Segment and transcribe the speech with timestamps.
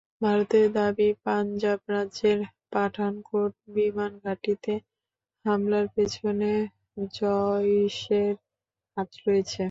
[0.21, 2.39] ভারতের দাবি, পাঞ্জাব রাজ্যের
[2.71, 4.73] পাঠানকোট বিমানঘাঁটিতে
[5.45, 6.51] হামলার পেছনে
[7.13, 8.33] জইশের
[8.97, 9.59] হাত রয়েছে।